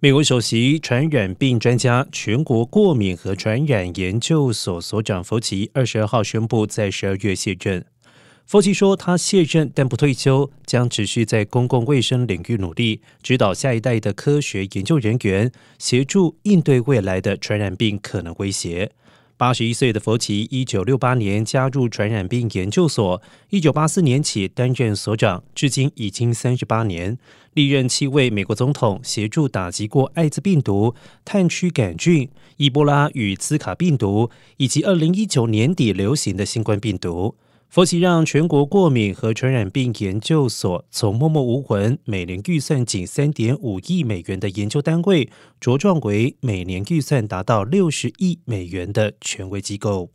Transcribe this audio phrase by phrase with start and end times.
[0.00, 7.82] 美国首席传染病专家、全国过敏和传染研究所所长福奇二十二号宣布，在十二月卸任。
[8.44, 18.92] 福奇说，他卸任但不退休，将持续在公共卫生领域努力，指导下一代的科学研究人员，协助应对未来的传染病可能威胁。
[19.36, 27.18] 八十一岁的佛奇，一九六八年加入传染病研究所，一九八四年起担任所长，至今已经三十八年，
[27.52, 32.28] 历任七位美国总统，协助打击过艾滋病毒、炭疽杆菌、
[32.58, 37.34] 伊波拉与兹卡病毒，以及二零一九年底流行的新冠病毒。
[37.74, 45.28] 佛奇让全国过敏和传染病研究所从默默无闻、每年预算仅三点五亿美元的研究单位，
[45.60, 50.12] 茁壮为每年预算达到六十亿美元的权威机构。